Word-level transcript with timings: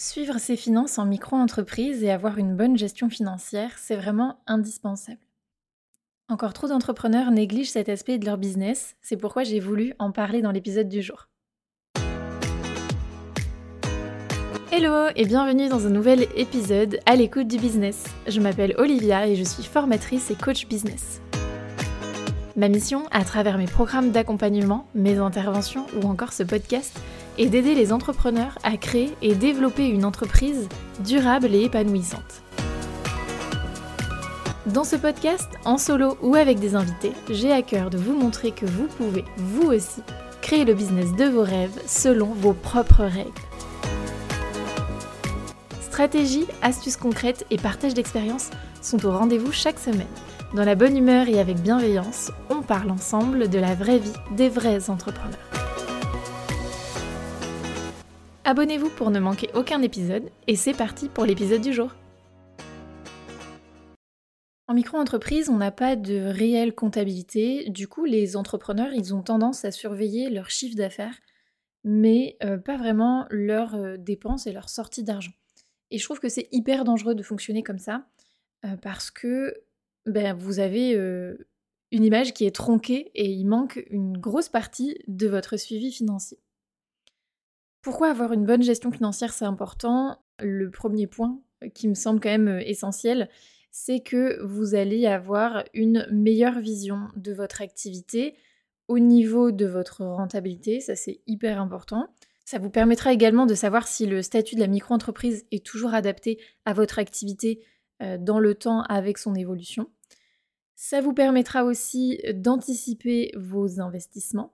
Suivre 0.00 0.38
ses 0.38 0.54
finances 0.54 0.96
en 1.00 1.06
micro-entreprise 1.06 2.04
et 2.04 2.12
avoir 2.12 2.38
une 2.38 2.54
bonne 2.54 2.78
gestion 2.78 3.10
financière, 3.10 3.72
c'est 3.78 3.96
vraiment 3.96 4.38
indispensable. 4.46 5.18
Encore 6.28 6.52
trop 6.52 6.68
d'entrepreneurs 6.68 7.32
négligent 7.32 7.72
cet 7.72 7.88
aspect 7.88 8.16
de 8.18 8.24
leur 8.24 8.38
business, 8.38 8.94
c'est 9.02 9.16
pourquoi 9.16 9.42
j'ai 9.42 9.58
voulu 9.58 9.94
en 9.98 10.12
parler 10.12 10.40
dans 10.40 10.52
l'épisode 10.52 10.88
du 10.88 11.02
jour. 11.02 11.26
Hello 14.70 15.08
et 15.16 15.24
bienvenue 15.24 15.68
dans 15.68 15.88
un 15.88 15.90
nouvel 15.90 16.28
épisode 16.36 17.00
à 17.04 17.16
l'écoute 17.16 17.48
du 17.48 17.58
business. 17.58 18.04
Je 18.28 18.38
m'appelle 18.38 18.76
Olivia 18.78 19.26
et 19.26 19.34
je 19.34 19.42
suis 19.42 19.64
formatrice 19.64 20.30
et 20.30 20.36
coach 20.36 20.68
business. 20.68 21.20
Ma 22.54 22.68
mission, 22.68 23.08
à 23.10 23.24
travers 23.24 23.58
mes 23.58 23.66
programmes 23.66 24.12
d'accompagnement, 24.12 24.86
mes 24.94 25.18
interventions 25.18 25.86
ou 25.96 26.06
encore 26.06 26.32
ce 26.32 26.44
podcast, 26.44 27.00
et 27.38 27.48
d'aider 27.48 27.74
les 27.74 27.92
entrepreneurs 27.92 28.58
à 28.62 28.76
créer 28.76 29.14
et 29.22 29.34
développer 29.34 29.88
une 29.88 30.04
entreprise 30.04 30.68
durable 31.00 31.54
et 31.54 31.62
épanouissante. 31.62 32.42
Dans 34.66 34.84
ce 34.84 34.96
podcast, 34.96 35.48
en 35.64 35.78
solo 35.78 36.18
ou 36.20 36.34
avec 36.34 36.58
des 36.58 36.74
invités, 36.74 37.12
j'ai 37.30 37.52
à 37.52 37.62
cœur 37.62 37.88
de 37.88 37.96
vous 37.96 38.12
montrer 38.12 38.50
que 38.50 38.66
vous 38.66 38.86
pouvez, 38.86 39.24
vous 39.38 39.68
aussi, 39.68 40.02
créer 40.42 40.66
le 40.66 40.74
business 40.74 41.12
de 41.14 41.24
vos 41.24 41.42
rêves 41.42 41.80
selon 41.86 42.26
vos 42.26 42.52
propres 42.52 43.04
règles. 43.04 43.30
Stratégie, 45.80 46.46
astuces 46.60 46.96
concrètes 46.96 47.46
et 47.50 47.56
partage 47.56 47.94
d'expériences 47.94 48.50
sont 48.82 49.04
au 49.06 49.10
rendez-vous 49.10 49.52
chaque 49.52 49.78
semaine. 49.78 50.06
Dans 50.54 50.64
la 50.64 50.74
bonne 50.74 50.96
humeur 50.96 51.28
et 51.28 51.40
avec 51.40 51.60
bienveillance, 51.60 52.30
on 52.50 52.62
parle 52.62 52.90
ensemble 52.90 53.48
de 53.48 53.58
la 53.58 53.74
vraie 53.74 53.98
vie 53.98 54.12
des 54.32 54.48
vrais 54.48 54.90
entrepreneurs. 54.90 55.47
Abonnez-vous 58.48 58.88
pour 58.88 59.10
ne 59.10 59.20
manquer 59.20 59.50
aucun 59.52 59.82
épisode 59.82 60.30
et 60.46 60.56
c'est 60.56 60.72
parti 60.72 61.10
pour 61.10 61.26
l'épisode 61.26 61.60
du 61.60 61.74
jour. 61.74 61.94
En 64.68 64.72
micro-entreprise, 64.72 65.50
on 65.50 65.58
n'a 65.58 65.70
pas 65.70 65.96
de 65.96 66.16
réelle 66.18 66.74
comptabilité, 66.74 67.68
du 67.68 67.88
coup 67.88 68.06
les 68.06 68.36
entrepreneurs, 68.36 68.94
ils 68.94 69.14
ont 69.14 69.20
tendance 69.20 69.66
à 69.66 69.70
surveiller 69.70 70.30
leur 70.30 70.48
chiffre 70.48 70.76
d'affaires, 70.76 71.18
mais 71.84 72.38
euh, 72.42 72.56
pas 72.56 72.78
vraiment 72.78 73.26
leurs 73.28 73.74
euh, 73.74 73.98
dépenses 73.98 74.46
et 74.46 74.52
leurs 74.52 74.70
sorties 74.70 75.04
d'argent. 75.04 75.34
Et 75.90 75.98
je 75.98 76.04
trouve 76.04 76.18
que 76.18 76.30
c'est 76.30 76.48
hyper 76.50 76.84
dangereux 76.84 77.14
de 77.14 77.22
fonctionner 77.22 77.62
comme 77.62 77.78
ça, 77.78 78.06
euh, 78.64 78.78
parce 78.80 79.10
que 79.10 79.62
ben, 80.06 80.34
vous 80.34 80.58
avez 80.58 80.92
une 81.92 82.02
image 82.02 82.32
qui 82.32 82.46
est 82.46 82.54
tronquée 82.54 83.10
et 83.14 83.28
il 83.28 83.44
manque 83.44 83.84
une 83.90 84.16
grosse 84.16 84.48
partie 84.48 84.96
de 85.06 85.28
votre 85.28 85.58
suivi 85.58 85.92
financier. 85.92 86.38
Pourquoi 87.88 88.10
avoir 88.10 88.34
une 88.34 88.44
bonne 88.44 88.62
gestion 88.62 88.92
financière, 88.92 89.32
c'est 89.32 89.46
important 89.46 90.18
Le 90.40 90.70
premier 90.70 91.06
point 91.06 91.40
qui 91.72 91.88
me 91.88 91.94
semble 91.94 92.20
quand 92.20 92.28
même 92.28 92.48
euh, 92.48 92.60
essentiel, 92.60 93.30
c'est 93.70 94.00
que 94.00 94.42
vous 94.44 94.74
allez 94.74 95.06
avoir 95.06 95.64
une 95.72 96.06
meilleure 96.12 96.60
vision 96.60 97.08
de 97.16 97.32
votre 97.32 97.62
activité 97.62 98.36
au 98.88 98.98
niveau 98.98 99.52
de 99.52 99.64
votre 99.64 100.04
rentabilité, 100.04 100.80
ça 100.80 100.96
c'est 100.96 101.22
hyper 101.26 101.62
important. 101.62 102.08
Ça 102.44 102.58
vous 102.58 102.68
permettra 102.68 103.10
également 103.10 103.46
de 103.46 103.54
savoir 103.54 103.88
si 103.88 104.04
le 104.04 104.20
statut 104.20 104.54
de 104.54 104.60
la 104.60 104.66
micro-entreprise 104.66 105.46
est 105.50 105.64
toujours 105.64 105.94
adapté 105.94 106.38
à 106.66 106.74
votre 106.74 106.98
activité 106.98 107.64
euh, 108.02 108.18
dans 108.18 108.38
le 108.38 108.54
temps 108.54 108.82
avec 108.82 109.16
son 109.16 109.34
évolution. 109.34 109.88
Ça 110.76 111.00
vous 111.00 111.14
permettra 111.14 111.64
aussi 111.64 112.20
d'anticiper 112.34 113.32
vos 113.34 113.80
investissements 113.80 114.52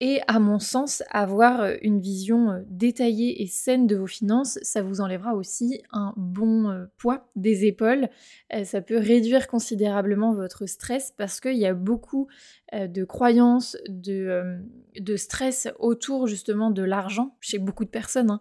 et 0.00 0.20
à 0.28 0.38
mon 0.38 0.60
sens, 0.60 1.02
avoir 1.10 1.60
euh, 1.60 1.74
une 1.82 2.00
vision 2.00 2.50
euh, 2.50 2.60
détaillée 2.68 3.42
et 3.42 3.48
saine 3.48 3.88
de 3.88 3.96
vos 3.96 4.06
finances, 4.06 4.60
ça 4.62 4.80
vous 4.80 5.00
enlèvera 5.00 5.34
aussi 5.34 5.82
un 5.90 6.14
bon 6.16 6.70
euh, 6.70 6.84
poids 6.98 7.28
des 7.34 7.66
épaules. 7.66 8.08
Ça 8.64 8.80
peut 8.80 8.96
réduire 8.96 9.48
considérablement 9.48 10.32
votre 10.32 10.66
stress 10.66 11.12
parce 11.16 11.40
qu'il 11.40 11.56
y 11.56 11.66
a 11.66 11.74
beaucoup 11.74 12.28
de 12.72 13.04
croyances, 13.04 13.76
de, 13.88 14.60
stress 15.16 15.68
autour 15.78 16.26
justement 16.26 16.70
de 16.70 16.82
l'argent 16.82 17.36
chez 17.40 17.58
beaucoup 17.58 17.84
de 17.84 17.90
personnes. 17.90 18.38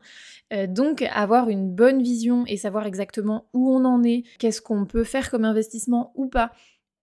Hein. 0.52 0.68
Donc 0.68 1.02
avoir 1.14 1.50
une 1.50 1.70
bonne 1.70 2.02
vision 2.02 2.46
et 2.48 2.58
savoir 2.58 2.86
exactement 2.86 3.50
où 3.54 3.70
on 3.70 3.84
en 3.86 4.04
est, 4.04 4.24
qu'est-ce 4.40 4.62
qu'on 4.62 4.86
peut 4.86 5.04
faire 5.04 5.30
comme 5.30 5.46
investissement 5.46 6.14
ou 6.16 6.28
pas, 6.28 6.52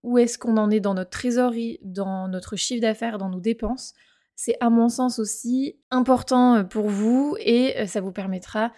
où 0.02 0.18
est-ce 0.18 0.38
qu'on 0.38 0.56
en 0.56 0.70
est 0.70 0.80
dans 0.80 0.94
notre 0.94 1.10
trésorerie, 1.10 1.78
dans 1.82 2.28
notre 2.28 2.56
chiffre 2.56 2.80
d'affaires, 2.80 3.18
dans 3.18 3.28
nos 3.28 3.40
dépenses 3.40 3.94
c'est 4.36 4.56
à 4.60 4.70
mon 4.70 4.88
sens 4.88 5.18
aussi 5.18 5.76
important 5.90 6.56
euh, 6.56 6.64
pour 6.64 6.88
vous 6.88 7.36
et 7.40 7.78
euh, 7.78 7.86
ça 7.86 8.00
vous 8.00 8.12
permettra 8.12 8.72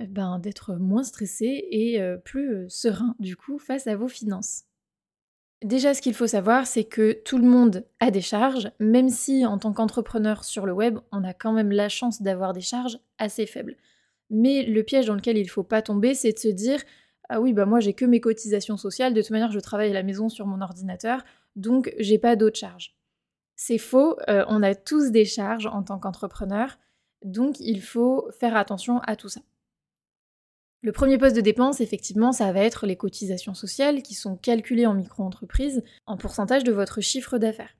euh, 0.00 0.06
ben, 0.08 0.38
d'être 0.38 0.74
moins 0.74 1.04
stressé 1.04 1.66
et 1.70 2.00
plus 2.24 2.68
serein 2.68 3.14
du 3.18 3.36
coup 3.36 3.58
face 3.58 3.86
à 3.86 3.96
vos 3.96 4.08
finances. 4.08 4.64
Déjà, 5.62 5.94
ce 5.94 6.02
qu'il 6.02 6.14
faut 6.14 6.26
savoir, 6.26 6.66
c'est 6.66 6.82
que 6.82 7.12
tout 7.24 7.38
le 7.38 7.46
monde 7.46 7.84
a 8.00 8.10
des 8.10 8.20
charges, 8.20 8.72
même 8.80 9.08
si 9.08 9.46
en 9.46 9.58
tant 9.58 9.72
qu'entrepreneur 9.72 10.42
sur 10.42 10.66
le 10.66 10.72
web, 10.72 10.98
on 11.12 11.22
a 11.22 11.34
quand 11.34 11.52
même 11.52 11.70
la 11.70 11.88
chance 11.88 12.20
d'avoir 12.20 12.52
des 12.52 12.60
charges 12.60 12.98
assez 13.18 13.46
faibles. 13.46 13.76
Mais 14.28 14.64
le 14.64 14.82
piège 14.82 15.06
dans 15.06 15.14
lequel 15.14 15.38
il 15.38 15.44
ne 15.44 15.50
faut 15.50 15.62
pas 15.62 15.80
tomber, 15.80 16.14
c'est 16.14 16.32
de 16.32 16.38
se 16.38 16.48
dire 16.48 16.82
Ah 17.28 17.40
oui, 17.40 17.52
bah 17.52 17.66
moi 17.66 17.78
j'ai 17.78 17.92
que 17.92 18.04
mes 18.04 18.20
cotisations 18.20 18.76
sociales, 18.76 19.14
de 19.14 19.20
toute 19.20 19.30
manière 19.30 19.52
je 19.52 19.60
travaille 19.60 19.90
à 19.90 19.94
la 19.94 20.02
maison 20.02 20.28
sur 20.28 20.46
mon 20.46 20.60
ordinateur, 20.62 21.22
donc 21.54 21.94
j'ai 21.98 22.18
pas 22.18 22.34
d'autres 22.34 22.58
charges. 22.58 22.96
C'est 23.56 23.78
faux, 23.78 24.16
euh, 24.28 24.44
on 24.48 24.62
a 24.62 24.74
tous 24.74 25.10
des 25.10 25.24
charges 25.24 25.66
en 25.66 25.82
tant 25.82 25.98
qu'entrepreneur, 25.98 26.78
donc 27.24 27.60
il 27.60 27.80
faut 27.80 28.28
faire 28.38 28.56
attention 28.56 28.98
à 29.00 29.16
tout 29.16 29.28
ça. 29.28 29.40
Le 30.84 30.90
premier 30.90 31.16
poste 31.16 31.36
de 31.36 31.40
dépense, 31.40 31.80
effectivement, 31.80 32.32
ça 32.32 32.52
va 32.52 32.60
être 32.60 32.86
les 32.86 32.96
cotisations 32.96 33.54
sociales 33.54 34.02
qui 34.02 34.14
sont 34.14 34.36
calculées 34.36 34.86
en 34.86 34.94
micro-entreprise 34.94 35.84
en 36.06 36.16
pourcentage 36.16 36.64
de 36.64 36.72
votre 36.72 37.00
chiffre 37.00 37.38
d'affaires. 37.38 37.76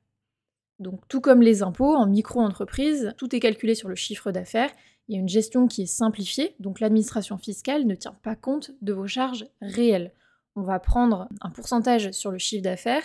Donc 0.79 1.01
tout 1.09 1.21
comme 1.21 1.43
les 1.43 1.65
impôts, 1.65 1.97
en 1.97 2.07
micro-entreprise, 2.07 3.13
tout 3.19 3.35
est 3.35 3.41
calculé 3.41 3.75
sur 3.75 3.89
le 3.89 3.97
chiffre 3.97 4.31
d'affaires. 4.31 4.71
Il 5.09 5.17
y 5.17 5.19
a 5.19 5.21
une 5.21 5.29
gestion 5.29 5.67
qui 5.67 5.83
est 5.83 5.87
simplifiée, 5.87 6.55
donc 6.61 6.79
l'administration 6.79 7.39
fiscale 7.39 7.87
ne 7.87 7.97
tient 7.97 8.17
pas 8.23 8.37
compte 8.37 8.71
de 8.83 8.93
vos 8.93 9.09
charges 9.09 9.47
réelles. 9.61 10.13
On 10.55 10.63
va 10.63 10.79
prendre 10.79 11.29
un 11.41 11.51
pourcentage 11.51 12.13
sur 12.13 12.31
le 12.31 12.39
chiffre 12.39 12.63
d'affaires 12.63 13.03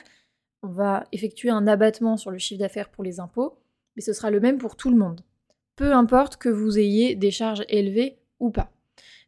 on 0.63 0.69
va 0.69 1.05
effectuer 1.11 1.49
un 1.49 1.67
abattement 1.67 2.17
sur 2.17 2.31
le 2.31 2.37
chiffre 2.37 2.59
d'affaires 2.59 2.89
pour 2.89 3.03
les 3.03 3.19
impôts, 3.19 3.57
mais 3.95 4.01
ce 4.01 4.13
sera 4.13 4.31
le 4.31 4.39
même 4.39 4.57
pour 4.57 4.75
tout 4.75 4.89
le 4.89 4.97
monde. 4.97 5.21
Peu 5.75 5.93
importe 5.93 6.37
que 6.37 6.49
vous 6.49 6.79
ayez 6.79 7.15
des 7.15 7.31
charges 7.31 7.63
élevées 7.69 8.17
ou 8.39 8.49
pas. 8.49 8.71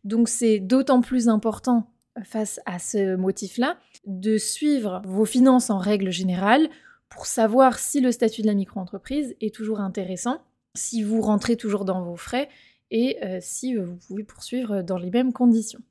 Donc 0.04 0.30
c'est 0.30 0.60
d'autant 0.60 1.02
plus 1.02 1.30
important 1.30 1.92
face 2.24 2.60
à 2.66 2.80
ce 2.80 3.16
motif-là 3.16 3.78
de 4.06 4.38
suivre 4.38 5.02
vos 5.06 5.26
finances 5.26 5.70
en 5.70 5.78
règle 5.78 6.12
générale 6.12 6.70
pour 7.10 7.26
savoir 7.26 7.80
si 7.80 8.02
le 8.02 8.12
statut 8.12 8.42
de 8.42 8.48
la 8.48 8.54
micro-entreprise 8.54 9.36
est 9.42 9.54
toujours 9.54 9.80
intéressant, 9.80 10.42
si 10.76 11.04
vous 11.04 11.22
rentrez 11.22 11.56
toujours 11.56 11.86
dans 11.86 12.04
vos 12.04 12.16
frais 12.16 12.50
et 12.92 13.24
euh, 13.24 13.40
si 13.42 13.76
vous 13.76 13.98
pouvez 14.08 14.24
poursuivre 14.24 14.82
dans 14.82 14.98
les 14.98 15.10
mêmes 15.10 15.34
conditions. 15.34 15.82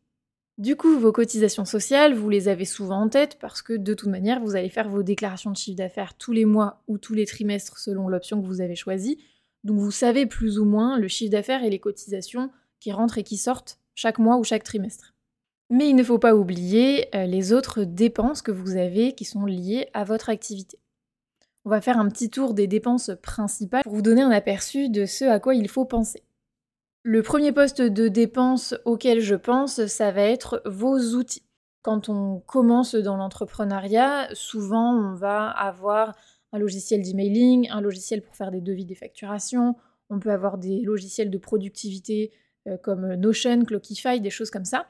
Du 0.59 0.75
coup, 0.75 0.99
vos 0.99 1.13
cotisations 1.13 1.65
sociales, 1.65 2.15
vous 2.15 2.29
les 2.29 2.49
avez 2.49 2.65
souvent 2.65 3.03
en 3.03 3.09
tête 3.09 3.39
parce 3.41 3.63
que 3.63 3.75
de 3.75 3.95
toute 3.95 4.09
manière, 4.09 4.41
vous 4.41 4.57
allez 4.57 4.71
faire 4.71 4.89
vos 4.89 5.05
déclarations 5.05 5.53
de 5.53 5.57
chiffre 5.57 5.77
d'affaires 5.77 6.15
tous 6.15 6.33
les 6.33 6.45
mois 6.45 6.83
ou 6.89 6.99
tous 6.99 7.15
les 7.15 7.27
trimestres 7.27 7.79
selon 7.79 8.09
l'option 8.09 8.43
que 8.43 8.47
vous 8.47 8.61
avez 8.61 8.75
choisie. 8.75 9.19
Donc 9.63 9.79
vous 9.79 9.93
savez 9.93 10.27
plus 10.27 10.59
ou 10.59 10.65
moins 10.65 10.99
le 10.99 11.07
chiffre 11.07 11.31
d'affaires 11.31 11.63
et 11.63 11.71
les 11.71 11.79
cotisations 11.79 12.51
qui 12.81 12.91
rentrent 12.91 13.19
et 13.19 13.23
qui 13.23 13.37
sortent 13.37 13.79
chaque 13.95 14.19
mois 14.19 14.37
ou 14.37 14.43
chaque 14.43 14.65
trimestre. 14.65 15.15
Mais 15.71 15.89
il 15.89 15.95
ne 15.95 16.03
faut 16.03 16.19
pas 16.19 16.35
oublier 16.35 17.07
euh, 17.15 17.27
les 17.27 17.53
autres 17.53 17.85
dépenses 17.85 18.43
que 18.43 18.51
vous 18.51 18.77
avez 18.77 19.15
qui 19.15 19.25
sont 19.25 19.45
liées 19.45 19.89
à 19.95 20.03
votre 20.03 20.29
activité. 20.29 20.81
On 21.67 21.71
va 21.71 21.81
faire 21.81 21.99
un 21.99 22.09
petit 22.09 22.31
tour 22.31 22.53
des 22.53 22.67
dépenses 22.67 23.13
principales 23.23 23.85
pour 23.85 23.95
vous 23.95 24.03
donner 24.03 24.23
un 24.23 24.31
aperçu 24.33 24.89
de 24.89 25.07
ce 25.07 25.25
à 25.25 25.39
quoi 25.39 25.55
il 25.55 25.69
faut 25.69 25.85
penser. 25.85 26.25
Le 27.11 27.23
premier 27.23 27.53
poste 27.53 27.81
de 27.81 28.09
dépense 28.09 28.75
auquel 28.85 29.21
je 29.21 29.34
pense, 29.34 29.87
ça 29.87 30.10
va 30.10 30.25
être 30.25 30.60
vos 30.66 30.99
outils. 31.15 31.43
Quand 31.81 32.10
on 32.10 32.41
commence 32.41 32.95
dans 32.95 33.16
l'entrepreneuriat, 33.16 34.28
souvent 34.34 34.95
on 34.95 35.15
va 35.15 35.49
avoir 35.49 36.15
un 36.53 36.59
logiciel 36.59 37.01
d'emailing, 37.01 37.66
un 37.71 37.81
logiciel 37.81 38.21
pour 38.21 38.37
faire 38.37 38.51
des 38.51 38.60
devis 38.60 38.84
des 38.84 38.95
facturations, 38.95 39.75
on 40.10 40.19
peut 40.19 40.31
avoir 40.31 40.59
des 40.59 40.83
logiciels 40.83 41.31
de 41.31 41.39
productivité 41.39 42.31
euh, 42.66 42.77
comme 42.77 43.15
Notion, 43.15 43.65
Clockify, 43.65 44.21
des 44.21 44.28
choses 44.28 44.51
comme 44.51 44.66
ça. 44.66 44.87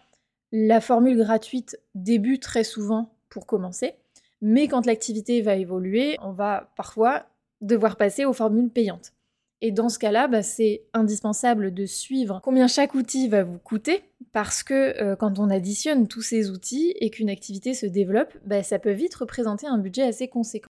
La 0.50 0.80
formule 0.80 1.18
gratuite 1.18 1.78
débute 1.94 2.42
très 2.42 2.64
souvent 2.64 3.14
pour 3.28 3.46
commencer, 3.46 3.94
mais 4.42 4.66
quand 4.66 4.86
l'activité 4.86 5.40
va 5.40 5.54
évoluer, 5.54 6.16
on 6.20 6.32
va 6.32 6.72
parfois 6.76 7.26
devoir 7.60 7.94
passer 7.94 8.24
aux 8.24 8.32
formules 8.32 8.70
payantes. 8.70 9.12
Et 9.60 9.72
dans 9.72 9.88
ce 9.88 9.98
cas-là, 9.98 10.28
bah, 10.28 10.42
c'est 10.42 10.84
indispensable 10.92 11.74
de 11.74 11.84
suivre 11.84 12.40
combien 12.42 12.68
chaque 12.68 12.94
outil 12.94 13.28
va 13.28 13.42
vous 13.42 13.58
coûter, 13.58 14.04
parce 14.32 14.62
que 14.62 15.02
euh, 15.02 15.16
quand 15.16 15.40
on 15.40 15.50
additionne 15.50 16.06
tous 16.06 16.22
ces 16.22 16.50
outils 16.50 16.94
et 17.00 17.10
qu'une 17.10 17.30
activité 17.30 17.74
se 17.74 17.86
développe, 17.86 18.36
bah, 18.44 18.62
ça 18.62 18.78
peut 18.78 18.92
vite 18.92 19.16
représenter 19.16 19.66
un 19.66 19.78
budget 19.78 20.02
assez 20.02 20.28
conséquent. 20.28 20.68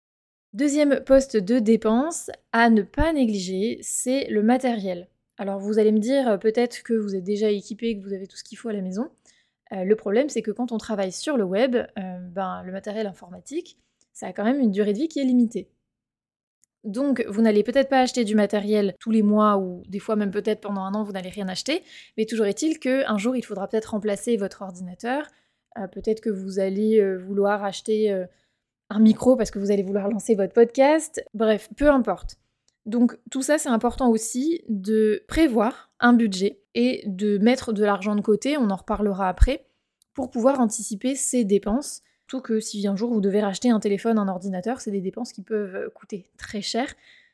Deuxième 0.54 1.02
poste 1.02 1.38
de 1.38 1.60
dépense 1.60 2.32
à 2.52 2.70
ne 2.70 2.82
pas 2.82 3.14
négliger, 3.14 3.80
c'est 3.84 4.28
le 4.30 4.42
matériel. 4.42 5.08
Alors 5.38 5.60
vous 5.60 5.80
allez 5.80 5.92
me 5.92 6.00
dire 6.00 6.38
peut-être 6.40 6.84
que 6.84 6.94
vous 6.94 7.16
êtes 7.16 7.24
déjà 7.24 7.50
équipé, 7.50 7.98
que 7.98 8.04
vous 8.04 8.14
avez 8.14 8.28
tout 8.28 8.36
ce 8.36 8.44
qu'il 8.44 8.58
faut 8.58 8.68
à 8.68 8.74
la 8.74 8.82
maison. 8.82 9.10
le 9.72 9.94
problème 9.96 10.28
c'est 10.28 10.42
que 10.42 10.52
quand 10.52 10.74
on 10.74 10.78
travaille 10.78 11.14
sur 11.14 11.38
le 11.38 11.46
web, 11.46 11.78
ben, 11.96 12.64
le 12.64 12.72
matériel 12.74 13.08
informatique, 13.08 13.78
ça 14.12 14.28
a 14.28 14.34
quand 14.34 14.44
même 14.44 14.60
une 14.60 14.72
durée 14.72 14.92
de 14.92 15.00
vie 15.00 15.08
qui 15.08 15.20
est 15.20 15.24
limitée. 15.24 15.70
Donc, 16.84 17.24
vous 17.28 17.42
n'allez 17.42 17.64
peut-être 17.64 17.90
pas 17.90 18.00
acheter 18.00 18.24
du 18.24 18.36
matériel 18.36 18.96
tous 19.00 19.12
les 19.12 19.22
mois 19.22 19.58
ou 19.58 19.84
des 19.88 20.00
fois 20.00 20.16
même 20.16 20.32
peut-être 20.32 20.62
pendant 20.62 20.82
un 20.82 20.94
an, 20.94 21.04
vous 21.04 21.12
n'allez 21.12 21.30
rien 21.30 21.48
acheter. 21.48 21.84
Mais 22.18 22.26
toujours 22.26 22.48
est-il 22.48 22.80
qu'un 22.80 23.18
jour, 23.18 23.36
il 23.36 23.44
faudra 23.44 23.68
peut-être 23.68 23.92
remplacer 23.92 24.36
votre 24.38 24.64
ordinateur. 24.64 25.28
Euh, 25.78 25.88
peut-être 25.88 26.22
que 26.22 26.30
vous 26.30 26.60
allez 26.60 27.00
euh, 27.00 27.18
vouloir 27.18 27.64
acheter 27.64 28.12
euh, 28.12 28.26
un 28.90 29.00
micro 29.00 29.36
parce 29.36 29.52
que 29.52 29.60
vous 29.60 29.72
allez 29.72 29.84
vouloir 29.84 30.10
lancer 30.10 30.36
votre 30.36 30.54
podcast. 30.54 31.24
Bref, 31.34 31.70
peu 31.78 31.90
importe. 31.90 32.38
Donc, 32.88 33.18
tout 33.30 33.44
ça, 33.44 33.60
c'est 33.60 33.70
important 33.70 34.10
aussi 34.10 34.64
de 34.68 35.24
prévoir 35.28 35.92
un 36.00 36.14
budget 36.14 36.62
et 36.74 37.04
de 37.06 37.38
mettre 37.38 37.74
de 37.74 37.84
l'argent 37.84 38.16
de 38.16 38.22
côté, 38.22 38.58
on 38.58 38.72
en 38.72 38.76
reparlera 38.76 39.30
après, 39.30 39.68
pour 40.16 40.32
pouvoir 40.32 40.60
anticiper 40.60 41.16
ces 41.16 41.46
dépenses 41.46 42.02
que 42.40 42.60
si 42.60 42.88
un 42.88 42.96
jour 42.96 43.12
vous 43.12 43.22
devez 43.22 43.42
racheter 43.42 43.70
un 43.70 43.80
téléphone, 43.80 44.18
un 44.18 44.28
ordinateur, 44.28 44.80
c'est 44.80 44.92
des 44.92 45.02
dépenses 45.02 45.34
qui 45.34 45.42
peuvent 45.42 45.76
euh, 45.76 45.90
coûter 45.90 46.30
très 46.38 46.62
cher. 46.62 46.94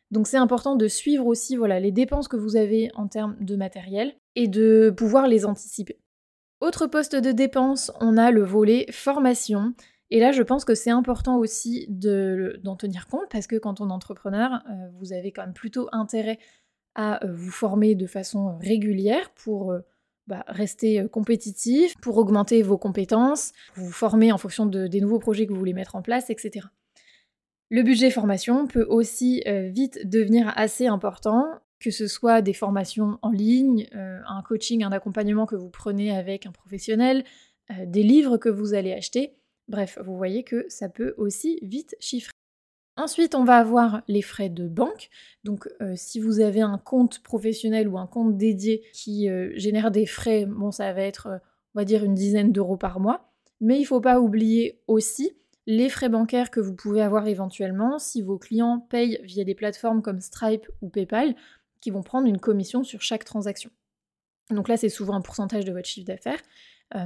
Donc 0.10 0.28
c'est 0.28 0.38
important 0.38 0.76
de 0.76 0.88
suivre 0.88 1.26
aussi 1.26 1.56
voilà, 1.56 1.80
les 1.80 1.92
dépenses 1.92 2.28
que 2.28 2.38
vous 2.38 2.56
avez 2.56 2.90
en 2.96 3.08
termes 3.08 3.36
de 3.40 3.56
matériel 3.56 4.16
et 4.36 4.48
de 4.48 4.94
pouvoir 4.96 5.28
les 5.28 5.46
anticiper. 5.46 6.00
Autre 6.62 6.88
poste 6.88 7.16
de 7.16 7.32
dépenses, 7.32 7.92
on 8.00 8.18
a 8.18 8.32
le 8.32 8.44
volet 8.44 8.88
formation. 8.92 9.74
Et 10.10 10.20
là, 10.20 10.32
je 10.32 10.42
pense 10.42 10.64
que 10.64 10.74
c'est 10.74 10.90
important 10.90 11.38
aussi 11.38 11.86
d'en 11.90 12.76
tenir 12.78 13.08
compte 13.08 13.30
parce 13.30 13.46
que 13.46 13.58
quand 13.58 13.82
on 13.82 13.90
est 13.90 13.94
entrepreneur, 13.94 14.64
euh, 14.70 14.88
vous 14.98 15.14
avez 15.14 15.32
quand 15.32 15.44
même 15.44 15.54
plutôt 15.54 15.90
intérêt 15.92 16.40
à 16.96 17.24
euh, 17.26 17.34
vous 17.34 17.52
former 17.52 17.94
de 17.94 18.08
façon 18.08 18.58
régulière 18.60 19.30
pour 19.36 19.76
bah, 20.28 20.44
rester 20.48 21.00
euh, 21.00 21.08
compétitif, 21.08 21.96
pour 22.02 22.18
augmenter 22.18 22.62
vos 22.62 22.78
compétences, 22.78 23.54
vous 23.76 23.92
former 23.92 24.32
en 24.32 24.38
fonction 24.38 24.66
des 24.66 25.02
nouveaux 25.02 25.20
projets 25.20 25.48
que 25.48 25.54
vous 25.54 25.60
voulez 25.60 25.74
mettre 25.74 25.96
en 25.96 26.02
place, 26.02 26.30
etc. 26.30 26.68
Le 27.70 27.82
budget 27.82 28.12
formation 28.12 28.68
peut 28.68 28.86
aussi 28.90 29.42
euh, 29.48 29.70
vite 29.70 30.06
devenir 30.06 30.52
assez 30.58 30.88
important, 30.88 31.46
que 31.80 31.92
ce 31.92 32.08
soit 32.08 32.42
des 32.42 32.54
formations 32.54 33.20
en 33.22 33.32
ligne, 33.32 33.88
euh, 33.96 34.20
un 34.28 34.42
coaching, 34.42 34.84
un 34.84 34.92
accompagnement 34.92 35.46
que 35.46 35.56
vous 35.56 35.70
prenez 35.70 36.16
avec 36.16 36.46
un 36.46 36.52
professionnel, 36.52 37.24
des 37.86 38.04
livres 38.04 38.38
que 38.38 38.48
vous 38.48 38.74
allez 38.74 38.94
acheter. 38.94 39.36
Bref, 39.68 40.00
vous 40.02 40.16
voyez 40.16 40.46
que 40.46 40.66
ça 40.70 40.88
peut 40.88 41.14
aussi 41.18 41.60
vite 41.62 41.98
chiffrer. 42.00 42.37
Ensuite, 42.98 43.36
on 43.36 43.44
va 43.44 43.58
avoir 43.58 44.02
les 44.08 44.24
frais 44.24 44.50
de 44.50 44.68
banque. 44.68 45.10
Donc, 45.44 45.70
euh, 45.82 45.94
si 45.96 46.20
vous 46.20 46.40
avez 46.40 46.62
un 46.62 46.80
compte 46.80 47.20
professionnel 47.20 47.88
ou 47.88 48.00
un 48.00 48.08
compte 48.08 48.38
dédié 48.38 48.84
qui 48.92 49.30
euh, 49.30 49.52
génère 49.56 49.92
des 49.92 50.08
frais, 50.08 50.48
bon, 50.48 50.72
ça 50.72 50.92
va 50.94 51.02
être, 51.02 51.28
euh, 51.28 51.38
on 51.76 51.80
va 51.80 51.86
dire, 51.86 52.04
une 52.04 52.16
dizaine 52.16 52.52
d'euros 52.52 52.76
par 52.76 53.00
mois. 53.00 53.32
Mais 53.62 53.78
il 53.78 53.82
ne 53.82 53.86
faut 53.86 54.02
pas 54.02 54.20
oublier 54.20 54.82
aussi 54.88 55.32
les 55.68 55.90
frais 55.90 56.10
bancaires 56.10 56.50
que 56.50 56.60
vous 56.60 56.74
pouvez 56.74 57.02
avoir 57.02 57.28
éventuellement 57.28 58.00
si 58.00 58.24
vos 58.24 58.40
clients 58.40 58.80
payent 58.80 59.20
via 59.24 59.44
des 59.44 59.56
plateformes 59.56 60.02
comme 60.02 60.20
Stripe 60.20 60.68
ou 60.82 60.90
PayPal, 60.90 61.36
qui 61.82 61.92
vont 61.92 62.02
prendre 62.02 62.28
une 62.28 62.40
commission 62.40 62.84
sur 62.84 63.02
chaque 63.02 63.26
transaction. 63.26 63.70
Donc 64.50 64.70
là, 64.70 64.78
c'est 64.78 64.90
souvent 64.90 65.14
un 65.14 65.22
pourcentage 65.22 65.66
de 65.66 65.72
votre 65.72 65.88
chiffre 65.88 66.08
d'affaires, 66.08 66.42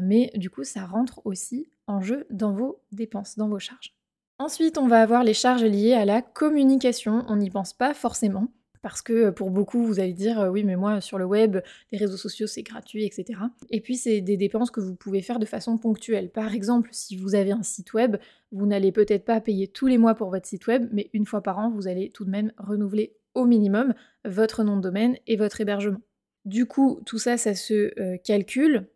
mais 0.03 0.31
du 0.35 0.51
coup, 0.51 0.63
ça 0.63 0.85
rentre 0.85 1.21
aussi 1.25 1.71
en 1.87 2.01
jeu 2.01 2.27
dans 2.29 2.53
vos 2.53 2.83
dépenses, 2.91 3.35
dans 3.35 3.49
vos 3.49 3.57
charges. 3.57 3.95
Ensuite, 4.41 4.79
on 4.79 4.87
va 4.87 5.03
avoir 5.03 5.23
les 5.23 5.35
charges 5.35 5.63
liées 5.63 5.93
à 5.93 6.03
la 6.03 6.23
communication. 6.23 7.23
On 7.27 7.35
n'y 7.35 7.51
pense 7.51 7.73
pas 7.73 7.93
forcément. 7.93 8.47
Parce 8.81 9.03
que 9.03 9.13
euh, 9.13 9.31
pour 9.31 9.51
beaucoup, 9.51 9.85
vous 9.85 9.99
allez 9.99 10.13
dire 10.13 10.39
euh, 10.39 10.49
oui, 10.49 10.63
mais 10.63 10.75
moi 10.75 10.99
sur 10.99 11.19
le 11.19 11.25
web, 11.25 11.59
les 11.91 11.99
réseaux 11.99 12.17
sociaux 12.17 12.47
c'est 12.47 12.63
gratuit, 12.63 13.05
etc. 13.05 13.39
Et 13.69 13.81
puis 13.81 13.97
c'est 13.97 14.19
des 14.19 14.37
dépenses 14.37 14.71
que 14.71 14.79
vous 14.79 14.95
pouvez 14.95 15.21
faire 15.21 15.37
de 15.37 15.45
façon 15.45 15.77
ponctuelle. 15.77 16.31
Par 16.31 16.55
exemple, 16.55 16.89
si 16.91 17.15
vous 17.15 17.35
avez 17.35 17.51
un 17.51 17.61
site 17.61 17.93
web, 17.93 18.17
vous 18.51 18.65
n'allez 18.65 18.91
peut-être 18.91 19.25
pas 19.25 19.41
payer 19.41 19.67
tous 19.67 19.85
les 19.85 19.99
mois 19.99 20.15
pour 20.15 20.31
votre 20.31 20.47
site 20.47 20.65
web, 20.65 20.89
mais 20.91 21.11
une 21.13 21.27
fois 21.27 21.43
par 21.43 21.59
an, 21.59 21.69
vous 21.69 21.87
allez 21.87 22.09
tout 22.09 22.25
de 22.25 22.31
même 22.31 22.51
renouveler 22.57 23.15
au 23.35 23.45
minimum 23.45 23.93
votre 24.25 24.63
nom 24.63 24.75
de 24.75 24.81
domaine 24.81 25.17
et 25.27 25.35
votre 25.35 25.61
hébergement. 25.61 26.01
Du 26.45 26.65
coup, 26.65 26.99
tout 27.05 27.19
ça, 27.19 27.37
ça 27.37 27.53
se 27.53 27.93
euh, 28.01 28.17
calcule. 28.17 28.87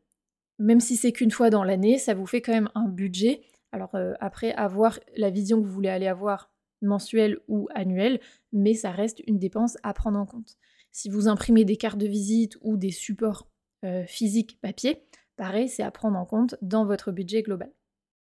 Même 0.57 0.79
si 0.79 0.95
c'est 0.95 1.11
qu'une 1.11 1.29
fois 1.29 1.51
dans 1.51 1.63
l'année, 1.63 1.99
ça 1.99 2.15
vous 2.15 2.25
fait 2.25 2.41
quand 2.41 2.53
même 2.53 2.69
un 2.73 2.87
budget 2.87 3.41
alors 3.75 3.93
euh, 3.95 4.13
après, 4.21 4.53
avoir 4.53 4.99
la 5.17 5.29
vision 5.29 5.61
que 5.61 5.67
vous 5.67 5.73
voulez 5.73 5.89
aller 5.89 6.07
avoir 6.07 6.49
mensuelle 6.81 7.39
ou 7.49 7.67
annuelle, 7.75 8.21
mais 8.53 8.73
ça 8.73 8.91
reste 8.91 9.21
une 9.27 9.37
dépense 9.37 9.77
à 9.83 9.93
prendre 9.93 10.17
en 10.17 10.25
compte. 10.25 10.55
Si 10.93 11.09
vous 11.09 11.27
imprimez 11.27 11.65
des 11.65 11.75
cartes 11.75 11.97
de 11.97 12.07
visite 12.07 12.57
ou 12.61 12.77
des 12.77 12.91
supports 12.91 13.49
euh, 13.83 14.05
physiques 14.05 14.61
papier, 14.61 15.03
pareil, 15.35 15.67
c'est 15.67 15.83
à 15.83 15.91
prendre 15.91 16.17
en 16.17 16.25
compte 16.25 16.55
dans 16.61 16.85
votre 16.85 17.11
budget 17.11 17.43
global. 17.43 17.69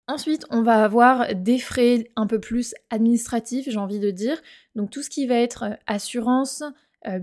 Ensuite, 0.07 0.45
on 0.51 0.61
va 0.61 0.83
avoir 0.83 1.33
des 1.33 1.57
frais 1.57 2.11
un 2.15 2.27
peu 2.27 2.39
plus 2.39 2.75
administratifs, 2.91 3.67
j'ai 3.69 3.77
envie 3.77 3.99
de 3.99 4.11
dire. 4.11 4.39
Donc 4.75 4.91
tout 4.91 5.01
ce 5.01 5.09
qui 5.09 5.25
va 5.25 5.35
être 5.35 5.63
euh, 5.63 5.75
assurance, 5.87 6.63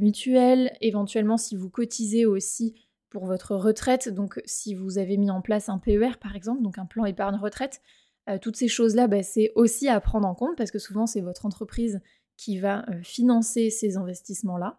mutuelle, 0.01 0.75
éventuellement 0.81 1.37
si 1.37 1.55
vous 1.55 1.69
cotisez 1.69 2.25
aussi 2.25 2.75
pour 3.11 3.27
votre 3.27 3.55
retraite, 3.55 4.09
donc 4.09 4.41
si 4.47 4.75
vous 4.75 4.97
avez 4.97 5.19
mis 5.19 5.31
en 5.31 5.43
place 5.43 5.69
un 5.69 5.77
PER 5.77 6.13
par 6.19 6.35
exemple, 6.35 6.63
donc 6.63 6.79
un 6.79 6.87
plan 6.87 7.05
épargne 7.05 7.37
retraite, 7.37 7.83
euh, 8.29 8.39
toutes 8.41 8.57
ces 8.57 8.69
choses-là, 8.69 9.07
bah, 9.07 9.23
c'est 9.23 9.53
aussi 9.55 9.89
à 9.89 10.01
prendre 10.01 10.27
en 10.27 10.35
compte 10.35 10.57
parce 10.57 10.71
que 10.71 10.79
souvent 10.79 11.07
c'est 11.07 11.21
votre 11.21 11.47
entreprise 11.47 12.01
qui 12.37 12.59
va 12.59 12.85
euh, 12.91 13.03
financer 13.03 13.71
ces 13.71 13.97
investissements-là. 13.97 14.79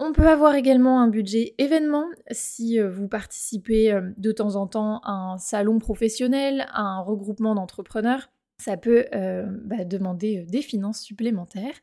On 0.00 0.12
peut 0.12 0.28
avoir 0.28 0.54
également 0.54 1.00
un 1.00 1.08
budget 1.08 1.54
événement 1.58 2.06
si 2.30 2.78
euh, 2.78 2.88
vous 2.90 3.08
participez 3.08 3.98
de 4.16 4.32
temps 4.32 4.54
en 4.54 4.66
temps 4.66 5.00
à 5.04 5.12
un 5.12 5.38
salon 5.38 5.78
professionnel, 5.78 6.66
à 6.70 6.82
un 6.82 7.00
regroupement 7.00 7.54
d'entrepreneurs. 7.54 8.30
Ça 8.60 8.76
peut 8.76 9.06
bah, 9.12 9.84
demander 9.84 10.44
des 10.48 10.62
finances 10.62 11.00
supplémentaires. 11.00 11.76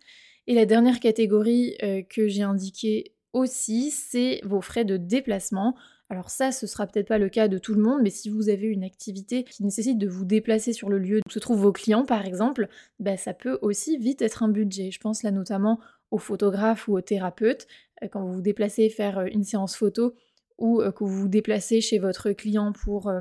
Et 0.46 0.54
la 0.54 0.66
dernière 0.66 1.00
catégorie 1.00 1.78
que 2.10 2.28
j'ai 2.28 2.44
indiquée 2.44 3.15
aussi, 3.36 3.92
c'est 3.92 4.40
vos 4.44 4.62
frais 4.62 4.86
de 4.86 4.96
déplacement. 4.96 5.76
Alors 6.10 6.30
ça, 6.30 6.52
ce 6.52 6.68
sera 6.68 6.88
peut-être 6.88 7.10
pas 7.10 7.18
le 7.18 7.28
cas 7.28 7.48
de 7.50 7.58
tout 7.58 7.74
le 7.74 7.82
monde, 7.82 8.00
mais 8.02 8.10
si 8.10 8.30
vous 8.30 8.48
avez 8.48 8.68
une 8.68 8.84
activité 8.84 9.44
qui 9.44 9.64
nécessite 9.64 9.98
de 9.98 10.08
vous 10.08 10.24
déplacer 10.24 10.72
sur 10.72 10.90
le 10.90 11.00
lieu 11.00 11.20
où 11.28 11.30
se 11.30 11.40
trouvent 11.40 11.60
vos 11.60 11.74
clients, 11.74 12.06
par 12.06 12.26
exemple, 12.26 12.70
bah, 13.00 13.18
ça 13.18 13.34
peut 13.34 13.60
aussi 13.62 13.98
vite 13.98 14.22
être 14.22 14.42
un 14.42 14.48
budget. 14.48 14.90
Je 14.90 15.00
pense 15.00 15.22
là 15.22 15.32
notamment 15.32 15.80
aux 16.12 16.18
photographes 16.18 16.88
ou 16.88 16.96
aux 16.96 17.02
thérapeutes, 17.02 17.68
euh, 18.04 18.08
quand 18.08 18.24
vous 18.24 18.36
vous 18.36 18.42
déplacez 18.42 18.90
faire 18.90 19.20
euh, 19.20 19.26
une 19.26 19.44
séance 19.44 19.76
photo 19.76 20.14
ou 20.58 20.82
euh, 20.82 20.92
que 20.92 21.04
vous 21.04 21.22
vous 21.22 21.28
déplacez 21.28 21.82
chez 21.82 22.00
votre 22.00 22.32
client 22.32 22.72
pour 22.72 23.12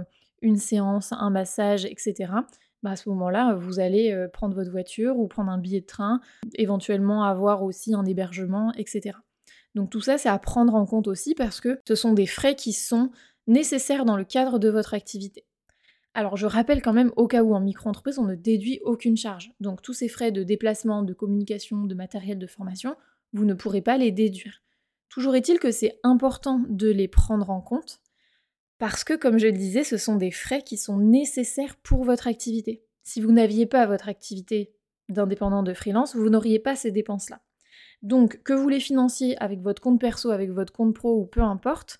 une 0.42 0.58
séance, 0.58 1.10
un 1.12 1.30
massage, 1.30 1.86
etc. 1.86 2.32
Bah, 2.84 2.90
à 2.90 2.96
ce 2.96 3.08
moment-là, 3.08 3.54
vous 3.54 3.80
allez 3.80 4.26
prendre 4.32 4.54
votre 4.54 4.70
voiture 4.70 5.18
ou 5.18 5.26
prendre 5.26 5.50
un 5.50 5.58
billet 5.58 5.80
de 5.80 5.86
train, 5.86 6.20
éventuellement 6.54 7.24
avoir 7.24 7.64
aussi 7.64 7.94
un 7.94 8.04
hébergement, 8.04 8.72
etc. 8.74 9.16
Donc 9.74 9.90
tout 9.90 10.00
ça, 10.00 10.18
c'est 10.18 10.28
à 10.28 10.38
prendre 10.38 10.74
en 10.74 10.86
compte 10.86 11.08
aussi 11.08 11.34
parce 11.34 11.60
que 11.60 11.80
ce 11.86 11.94
sont 11.94 12.12
des 12.12 12.26
frais 12.26 12.54
qui 12.54 12.72
sont 12.72 13.10
nécessaires 13.46 14.04
dans 14.04 14.16
le 14.16 14.24
cadre 14.24 14.58
de 14.58 14.68
votre 14.68 14.94
activité. 14.94 15.44
Alors 16.14 16.36
je 16.36 16.46
rappelle 16.46 16.80
quand 16.80 16.92
même 16.92 17.12
au 17.16 17.26
cas 17.26 17.42
où 17.42 17.54
en 17.54 17.60
micro-entreprise, 17.60 18.18
on 18.18 18.24
ne 18.24 18.36
déduit 18.36 18.80
aucune 18.84 19.16
charge. 19.16 19.52
Donc 19.60 19.82
tous 19.82 19.94
ces 19.94 20.08
frais 20.08 20.30
de 20.30 20.44
déplacement, 20.44 21.02
de 21.02 21.12
communication, 21.12 21.84
de 21.84 21.94
matériel 21.94 22.38
de 22.38 22.46
formation, 22.46 22.94
vous 23.32 23.44
ne 23.44 23.54
pourrez 23.54 23.82
pas 23.82 23.98
les 23.98 24.12
déduire. 24.12 24.62
Toujours 25.08 25.34
est-il 25.34 25.58
que 25.58 25.72
c'est 25.72 25.98
important 26.04 26.62
de 26.68 26.88
les 26.88 27.08
prendre 27.08 27.50
en 27.50 27.60
compte 27.60 28.00
parce 28.78 29.04
que, 29.04 29.14
comme 29.14 29.38
je 29.38 29.46
le 29.46 29.52
disais, 29.52 29.84
ce 29.84 29.96
sont 29.96 30.16
des 30.16 30.32
frais 30.32 30.62
qui 30.62 30.76
sont 30.76 30.98
nécessaires 30.98 31.76
pour 31.76 32.04
votre 32.04 32.26
activité. 32.26 32.84
Si 33.02 33.20
vous 33.20 33.32
n'aviez 33.32 33.66
pas 33.66 33.86
votre 33.86 34.08
activité 34.08 34.74
d'indépendant 35.08 35.62
de 35.62 35.74
freelance, 35.74 36.16
vous 36.16 36.28
n'auriez 36.28 36.58
pas 36.58 36.74
ces 36.74 36.90
dépenses-là. 36.90 37.40
Donc, 38.04 38.42
que 38.42 38.52
vous 38.52 38.68
les 38.68 38.80
financiez 38.80 39.36
avec 39.42 39.60
votre 39.60 39.80
compte 39.80 39.98
perso, 39.98 40.30
avec 40.30 40.50
votre 40.50 40.72
compte 40.72 40.94
pro 40.94 41.18
ou 41.18 41.24
peu 41.24 41.40
importe, 41.40 41.98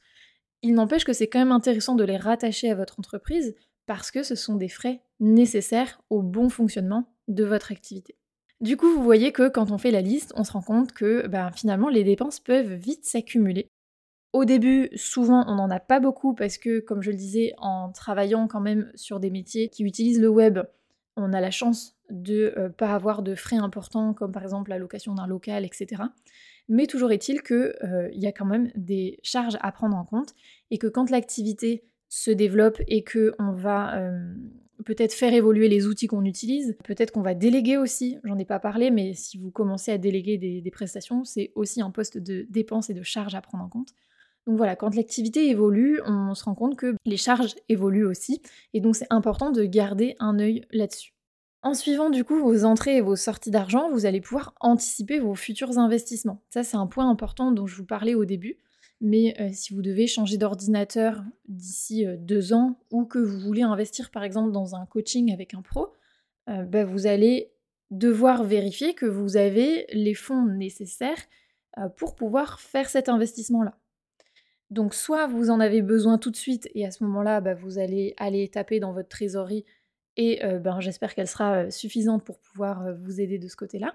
il 0.63 0.75
n'empêche 0.75 1.05
que 1.05 1.15
c'est 1.15 1.29
quand 1.29 1.39
même 1.39 1.51
intéressant 1.51 1.95
de 1.95 2.05
les 2.05 2.19
rattacher 2.19 2.71
à 2.71 2.75
votre 2.75 2.99
entreprise 2.99 3.55
parce 3.87 4.11
que 4.11 4.23
ce 4.23 4.35
sont 4.35 4.57
des 4.57 4.69
frais 4.69 5.01
nécessaires 5.19 6.03
au 6.11 6.23
bon 6.23 6.51
fonctionnement 6.51 7.09
de 7.29 7.45
votre 7.45 7.73
activité. 7.73 8.17
Du 8.61 8.77
coup, 8.77 8.87
vous 8.87 9.03
voyez 9.03 9.33
que 9.33 9.49
quand 9.49 9.71
on 9.71 9.79
fait 9.79 9.91
la 9.91 10.03
liste, 10.03 10.33
on 10.37 10.45
se 10.45 10.53
rend 10.53 10.63
compte 10.63 10.93
que 10.93 11.27
ben, 11.27 11.51
finalement 11.51 11.89
les 11.89 12.05
dépenses 12.05 12.39
peuvent 12.39 12.75
vite 12.75 13.05
s'accumuler. 13.05 13.69
Au 14.35 14.45
début, 14.45 14.91
souvent, 14.97 15.45
on 15.49 15.55
n'en 15.55 15.71
a 15.71 15.81
pas 15.81 16.01
beaucoup 16.01 16.35
parce 16.35 16.59
que, 16.59 16.81
comme 16.81 17.03
je 17.03 17.13
le 17.13 17.17
disais, 17.17 17.55
en 17.57 17.93
travaillant 17.93 18.47
quand 18.47 18.61
même 18.61 18.91
sur 18.95 19.21
des 19.21 19.31
métiers 19.31 19.69
qui 19.69 19.85
utilisent 19.85 20.21
le 20.21 20.29
web, 20.29 20.59
on 21.17 21.33
a 21.33 21.41
la 21.41 21.51
chance 21.51 21.97
de 22.15 22.55
ne 22.57 22.63
euh, 22.63 22.69
pas 22.69 22.95
avoir 22.95 23.23
de 23.23 23.35
frais 23.35 23.57
importants 23.57 24.15
comme 24.15 24.33
par 24.33 24.43
exemple 24.43 24.71
la 24.71 24.79
location 24.79 25.15
d'un 25.15 25.27
local, 25.27 25.65
etc. 25.65 26.03
Mais 26.69 26.87
toujours 26.87 27.13
est-il 27.13 27.43
qu'il 27.43 27.75
euh, 27.85 28.09
y 28.13 28.27
a 28.27 28.33
quand 28.33 28.47
même 28.47 28.71
des 28.75 29.19
charges 29.23 29.59
à 29.61 29.71
prendre 29.73 29.97
en 29.97 30.05
compte 30.05 30.35
et 30.71 30.79
que 30.79 30.87
quand 30.87 31.11
l'activité 31.11 31.85
se 32.09 32.31
développe 32.31 32.81
et 32.87 33.03
que 33.03 33.35
on 33.39 33.53
va 33.53 33.99
euh, 33.99 34.35
peut-être 34.85 35.13
faire 35.13 35.35
évoluer 35.35 35.69
les 35.69 35.87
outils 35.87 36.07
qu'on 36.07 36.25
utilise, 36.25 36.77
peut-être 36.85 37.11
qu'on 37.11 37.23
va 37.23 37.35
déléguer 37.35 37.77
aussi, 37.77 38.19
j'en 38.25 38.39
ai 38.39 38.45
pas 38.45 38.61
parlé, 38.61 38.91
mais 38.91 39.15
si 39.15 39.39
vous 39.39 39.51
commencez 39.51 39.93
à 39.93 39.99
déléguer 39.99 40.39
des, 40.39 40.71
prestations, 40.71 41.25
c'est 41.25 41.53
aussi 41.55 41.81
un 41.81 41.91
poste 41.91 42.19
de 42.19 42.47
dépenses 42.51 42.91
et 42.91 42.95
de 42.95 43.03
charges 43.03 43.35
à 43.35 43.41
prendre 43.41 43.65
en 43.65 43.69
compte. 43.69 43.91
Donc 44.47 44.57
voilà, 44.57 44.77
quand 44.77 44.95
l'activité 44.95 45.49
évolue, 45.49 46.01
on 46.05 46.35
se 46.35 46.45
rend 46.45 46.55
compte 46.55 46.77
que 46.77 46.95
les 47.07 47.17
charges 47.17 47.55
évoluent 47.69 48.07
aussi, 48.07 48.43
et 48.75 48.81
donc 48.81 48.97
c'est 48.97 49.07
important 49.11 49.51
de 49.51 49.65
garder 49.65 50.17
un 50.19 50.39
œil 50.39 50.67
là-dessus. 50.71 51.14
En 51.65 51.73
suivant 51.73 52.11
du 52.11 52.25
coup 52.25 52.39
vos 52.39 52.67
entrées 52.67 52.99
et 52.99 53.01
vos 53.01 53.17
sorties 53.17 53.51
d'argent, 53.51 53.91
vous 53.91 54.05
allez 54.05 54.21
pouvoir 54.21 54.55
anticiper 54.61 55.19
vos 55.19 55.35
futurs 55.35 55.79
investissements. 55.79 56.43
Ça 56.51 56.63
c'est 56.63 56.77
un 56.77 56.87
point 56.87 57.09
important 57.09 57.53
dont 57.53 57.67
je 57.67 57.75
vous 57.75 57.87
parlais 57.87 58.15
au 58.15 58.27
début. 58.27 58.59
Mais 59.01 59.35
euh, 59.41 59.49
si 59.51 59.73
vous 59.73 59.81
devez 59.81 60.07
changer 60.07 60.37
d'ordinateur 60.37 61.25
d'ici 61.49 62.07
euh, 62.07 62.17
deux 62.19 62.53
ans 62.53 62.79
ou 62.91 63.07
que 63.07 63.19
vous 63.19 63.39
voulez 63.39 63.63
investir 63.63 64.11
par 64.11 64.25
exemple 64.25 64.53
dans 64.53 64.75
un 64.77 64.85
coaching 64.85 65.33
avec 65.33 65.55
un 65.55 65.63
pro, 65.63 65.89
euh, 66.51 66.65
bah, 66.65 66.85
vous 66.85 67.07
allez 67.07 67.51
devoir 67.91 68.45
vérifier 68.45 68.95
que 68.95 69.07
vous 69.07 69.39
avez 69.39 69.87
les 69.91 70.15
fonds 70.15 70.45
nécessaires 70.45 71.23
pour 71.97 72.15
pouvoir 72.15 72.61
faire 72.61 72.89
cet 72.89 73.09
investissement-là. 73.09 73.77
Donc 74.71 74.95
soit 74.95 75.27
vous 75.27 75.51
en 75.51 75.61
avez 75.61 75.83
besoin 75.83 76.19
tout 76.19 76.31
de 76.31 76.37
suite 76.37 76.69
et 76.75 76.87
à 76.87 76.91
ce 76.91 77.03
moment-là, 77.05 77.41
bah, 77.41 77.55
vous 77.55 77.79
allez 77.79 78.15
aller 78.17 78.49
taper 78.49 78.81
dans 78.81 78.93
votre 78.93 79.09
trésorerie 79.09 79.65
et 80.17 80.41
ben, 80.61 80.81
j'espère 80.81 81.15
qu'elle 81.15 81.29
sera 81.29 81.71
suffisante 81.71 82.25
pour 82.25 82.39
pouvoir 82.39 82.95
vous 83.03 83.21
aider 83.21 83.39
de 83.39 83.49
ce 83.49 83.57
côté-là. 83.57 83.95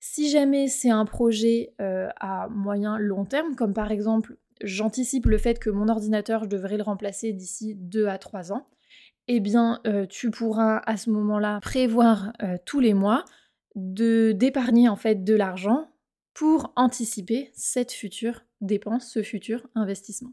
Si 0.00 0.30
jamais 0.30 0.68
c'est 0.68 0.90
un 0.90 1.04
projet 1.04 1.74
à 1.78 2.48
moyen 2.48 2.98
long 2.98 3.24
terme, 3.24 3.54
comme 3.54 3.74
par 3.74 3.90
exemple 3.92 4.36
j'anticipe 4.62 5.26
le 5.26 5.38
fait 5.38 5.58
que 5.58 5.70
mon 5.70 5.88
ordinateur, 5.88 6.44
je 6.44 6.48
devrais 6.48 6.76
le 6.76 6.82
remplacer 6.82 7.32
d'ici 7.32 7.74
2 7.74 8.06
à 8.06 8.18
3 8.18 8.52
ans, 8.52 8.66
eh 9.28 9.40
bien 9.40 9.80
tu 10.08 10.30
pourras 10.30 10.78
à 10.86 10.96
ce 10.96 11.10
moment-là 11.10 11.60
prévoir 11.60 12.32
tous 12.64 12.80
les 12.80 12.94
mois 12.94 13.24
de 13.74 14.32
d'épargner 14.32 14.88
en 14.88 14.96
fait 14.96 15.24
de 15.24 15.34
l'argent 15.34 15.90
pour 16.32 16.72
anticiper 16.76 17.50
cette 17.54 17.92
future 17.92 18.44
dépense, 18.60 19.10
ce 19.10 19.22
futur 19.22 19.66
investissement. 19.74 20.32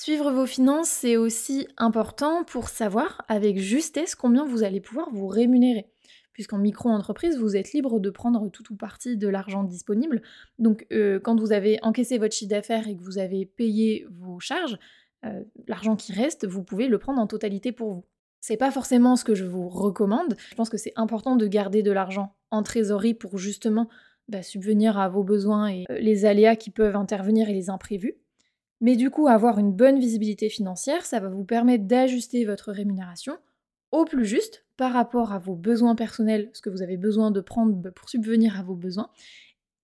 Suivre 0.00 0.30
vos 0.30 0.46
finances, 0.46 0.90
c'est 0.90 1.16
aussi 1.16 1.66
important 1.76 2.44
pour 2.44 2.68
savoir 2.68 3.24
avec 3.26 3.58
justesse 3.58 4.14
combien 4.14 4.46
vous 4.46 4.62
allez 4.62 4.80
pouvoir 4.80 5.10
vous 5.10 5.26
rémunérer. 5.26 5.88
Puisqu'en 6.32 6.58
micro-entreprise, 6.58 7.36
vous 7.36 7.56
êtes 7.56 7.72
libre 7.72 7.98
de 7.98 8.08
prendre 8.08 8.48
tout 8.48 8.72
ou 8.72 8.76
partie 8.76 9.16
de 9.16 9.26
l'argent 9.26 9.64
disponible. 9.64 10.22
Donc, 10.60 10.86
euh, 10.92 11.18
quand 11.18 11.40
vous 11.40 11.50
avez 11.50 11.80
encaissé 11.82 12.16
votre 12.18 12.32
chiffre 12.32 12.50
d'affaires 12.50 12.86
et 12.86 12.96
que 12.96 13.02
vous 13.02 13.18
avez 13.18 13.44
payé 13.44 14.06
vos 14.20 14.38
charges, 14.38 14.78
euh, 15.24 15.42
l'argent 15.66 15.96
qui 15.96 16.12
reste, 16.12 16.46
vous 16.46 16.62
pouvez 16.62 16.86
le 16.86 16.98
prendre 16.98 17.20
en 17.20 17.26
totalité 17.26 17.72
pour 17.72 17.92
vous. 17.92 18.04
C'est 18.40 18.56
pas 18.56 18.70
forcément 18.70 19.16
ce 19.16 19.24
que 19.24 19.34
je 19.34 19.44
vous 19.44 19.68
recommande. 19.68 20.36
Je 20.50 20.54
pense 20.54 20.70
que 20.70 20.78
c'est 20.78 20.92
important 20.94 21.34
de 21.34 21.48
garder 21.48 21.82
de 21.82 21.90
l'argent 21.90 22.36
en 22.52 22.62
trésorerie 22.62 23.14
pour 23.14 23.36
justement 23.36 23.88
bah, 24.28 24.44
subvenir 24.44 24.96
à 24.96 25.08
vos 25.08 25.24
besoins 25.24 25.66
et 25.66 25.86
euh, 25.90 25.98
les 25.98 26.24
aléas 26.24 26.54
qui 26.54 26.70
peuvent 26.70 26.94
intervenir 26.94 27.48
et 27.48 27.52
les 27.52 27.68
imprévus. 27.68 28.14
Mais 28.80 28.96
du 28.96 29.10
coup, 29.10 29.26
avoir 29.26 29.58
une 29.58 29.72
bonne 29.72 29.98
visibilité 29.98 30.48
financière, 30.48 31.04
ça 31.04 31.20
va 31.20 31.28
vous 31.28 31.44
permettre 31.44 31.84
d'ajuster 31.84 32.44
votre 32.44 32.72
rémunération 32.72 33.38
au 33.90 34.04
plus 34.04 34.24
juste 34.24 34.66
par 34.76 34.92
rapport 34.92 35.32
à 35.32 35.38
vos 35.38 35.54
besoins 35.54 35.94
personnels, 35.94 36.50
ce 36.52 36.60
que 36.60 36.70
vous 36.70 36.82
avez 36.82 36.96
besoin 36.96 37.30
de 37.30 37.40
prendre 37.40 37.74
bah, 37.74 37.90
pour 37.90 38.08
subvenir 38.08 38.58
à 38.58 38.62
vos 38.62 38.74
besoins, 38.74 39.10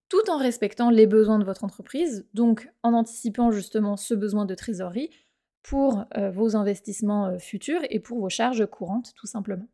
tout 0.08 0.30
en 0.30 0.36
respectant 0.36 0.90
les 0.90 1.06
besoins 1.06 1.38
de 1.38 1.44
votre 1.44 1.64
entreprise, 1.64 2.26
donc 2.34 2.70
en 2.82 2.92
anticipant 2.92 3.50
justement 3.50 3.96
ce 3.96 4.14
besoin 4.14 4.44
de 4.44 4.54
trésorerie 4.54 5.10
pour 5.62 6.04
euh, 6.16 6.30
vos 6.30 6.56
investissements 6.56 7.26
euh, 7.26 7.38
futurs 7.38 7.80
et 7.90 7.98
pour 7.98 8.20
vos 8.20 8.28
charges 8.28 8.66
courantes 8.66 9.14
tout 9.16 9.26
simplement. 9.26 9.66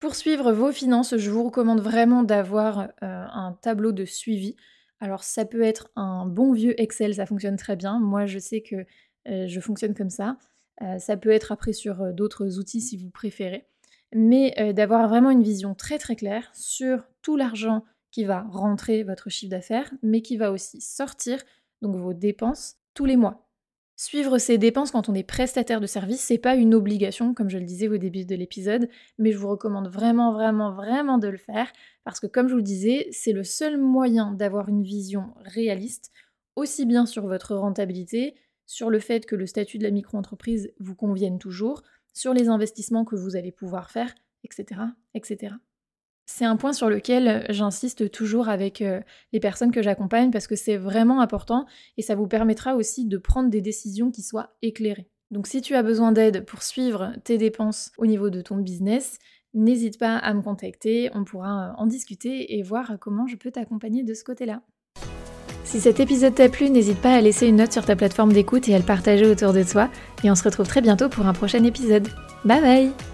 Pour 0.00 0.14
suivre 0.14 0.52
vos 0.52 0.72
finances, 0.72 1.16
je 1.16 1.30
vous 1.30 1.44
recommande 1.44 1.80
vraiment 1.80 2.22
d'avoir 2.22 2.80
euh, 2.80 2.86
un 3.02 3.56
tableau 3.60 3.92
de 3.92 4.04
suivi 4.04 4.56
alors 5.02 5.24
ça 5.24 5.44
peut 5.44 5.62
être 5.62 5.90
un 5.96 6.26
bon 6.26 6.52
vieux 6.52 6.80
Excel, 6.80 7.16
ça 7.16 7.26
fonctionne 7.26 7.56
très 7.56 7.74
bien. 7.74 7.98
Moi 7.98 8.24
je 8.24 8.38
sais 8.38 8.62
que 8.62 8.86
euh, 9.28 9.48
je 9.48 9.60
fonctionne 9.60 9.94
comme 9.94 10.10
ça. 10.10 10.38
Euh, 10.80 10.98
ça 10.98 11.16
peut 11.16 11.30
être 11.30 11.50
après 11.50 11.72
sur 11.72 12.00
euh, 12.00 12.12
d'autres 12.12 12.60
outils 12.60 12.80
si 12.80 12.96
vous 12.96 13.10
préférez. 13.10 13.66
Mais 14.14 14.74
d'avoir 14.74 15.08
vraiment 15.08 15.30
une 15.30 15.42
vision 15.42 15.74
très 15.74 15.98
très 15.98 16.16
claire 16.16 16.50
sur 16.52 17.02
tout 17.22 17.34
l'argent 17.34 17.82
qui 18.10 18.24
va 18.24 18.42
rentrer 18.42 19.04
votre 19.04 19.30
chiffre 19.30 19.50
d'affaires, 19.50 19.90
mais 20.02 20.20
qui 20.20 20.36
va 20.36 20.52
aussi 20.52 20.82
sortir, 20.82 21.42
donc 21.80 21.96
vos 21.96 22.12
dépenses, 22.12 22.76
tous 22.92 23.06
les 23.06 23.16
mois. 23.16 23.48
Suivre 23.96 24.38
ses 24.38 24.58
dépenses 24.58 24.90
quand 24.90 25.08
on 25.08 25.14
est 25.14 25.22
prestataire 25.22 25.80
de 25.80 25.86
service, 25.86 26.20
c'est 26.20 26.38
pas 26.38 26.56
une 26.56 26.74
obligation, 26.74 27.34
comme 27.34 27.50
je 27.50 27.58
le 27.58 27.64
disais 27.64 27.88
au 27.88 27.98
début 27.98 28.24
de 28.24 28.34
l'épisode, 28.34 28.88
mais 29.18 29.32
je 29.32 29.38
vous 29.38 29.48
recommande 29.48 29.88
vraiment, 29.88 30.32
vraiment, 30.32 30.72
vraiment 30.72 31.18
de 31.18 31.28
le 31.28 31.36
faire, 31.36 31.70
parce 32.04 32.18
que 32.18 32.26
comme 32.26 32.48
je 32.48 32.54
vous 32.54 32.58
le 32.58 32.64
disais, 32.64 33.08
c'est 33.12 33.32
le 33.32 33.44
seul 33.44 33.78
moyen 33.78 34.32
d'avoir 34.32 34.68
une 34.68 34.82
vision 34.82 35.34
réaliste, 35.44 36.10
aussi 36.56 36.86
bien 36.86 37.06
sur 37.06 37.26
votre 37.26 37.54
rentabilité, 37.54 38.34
sur 38.66 38.90
le 38.90 38.98
fait 38.98 39.26
que 39.26 39.36
le 39.36 39.46
statut 39.46 39.78
de 39.78 39.84
la 39.84 39.90
micro-entreprise 39.90 40.72
vous 40.80 40.94
convienne 40.94 41.38
toujours, 41.38 41.82
sur 42.14 42.34
les 42.34 42.48
investissements 42.48 43.04
que 43.04 43.16
vous 43.16 43.36
allez 43.36 43.52
pouvoir 43.52 43.90
faire, 43.90 44.14
etc. 44.44 44.80
etc. 45.14 45.54
C'est 46.34 46.46
un 46.46 46.56
point 46.56 46.72
sur 46.72 46.88
lequel 46.88 47.44
j'insiste 47.50 48.10
toujours 48.10 48.48
avec 48.48 48.80
euh, 48.80 49.02
les 49.34 49.38
personnes 49.38 49.70
que 49.70 49.82
j'accompagne 49.82 50.30
parce 50.30 50.46
que 50.46 50.56
c'est 50.56 50.78
vraiment 50.78 51.20
important 51.20 51.66
et 51.98 52.02
ça 52.02 52.14
vous 52.14 52.26
permettra 52.26 52.74
aussi 52.74 53.04
de 53.04 53.18
prendre 53.18 53.50
des 53.50 53.60
décisions 53.60 54.10
qui 54.10 54.22
soient 54.22 54.54
éclairées. 54.62 55.10
Donc 55.30 55.46
si 55.46 55.60
tu 55.60 55.74
as 55.74 55.82
besoin 55.82 56.10
d'aide 56.10 56.46
pour 56.46 56.62
suivre 56.62 57.12
tes 57.22 57.36
dépenses 57.36 57.92
au 57.98 58.06
niveau 58.06 58.30
de 58.30 58.40
ton 58.40 58.56
business, 58.56 59.18
n'hésite 59.52 59.98
pas 59.98 60.16
à 60.16 60.32
me 60.32 60.40
contacter, 60.40 61.10
on 61.12 61.24
pourra 61.24 61.68
euh, 61.68 61.72
en 61.76 61.86
discuter 61.86 62.56
et 62.58 62.62
voir 62.62 62.96
comment 62.98 63.26
je 63.26 63.36
peux 63.36 63.50
t'accompagner 63.50 64.02
de 64.02 64.14
ce 64.14 64.24
côté-là. 64.24 64.62
Si 65.64 65.80
cet 65.80 66.00
épisode 66.00 66.34
t'a 66.34 66.48
plu, 66.48 66.70
n'hésite 66.70 67.02
pas 67.02 67.14
à 67.14 67.20
laisser 67.20 67.46
une 67.46 67.56
note 67.56 67.74
sur 67.74 67.84
ta 67.84 67.94
plateforme 67.94 68.32
d'écoute 68.32 68.70
et 68.70 68.74
à 68.74 68.78
le 68.78 68.84
partager 68.84 69.26
autour 69.26 69.52
de 69.52 69.62
toi. 69.62 69.90
Et 70.24 70.30
on 70.30 70.34
se 70.34 70.44
retrouve 70.44 70.66
très 70.66 70.80
bientôt 70.80 71.10
pour 71.10 71.26
un 71.26 71.34
prochain 71.34 71.62
épisode. 71.62 72.08
Bye 72.46 72.62
bye 72.62 73.11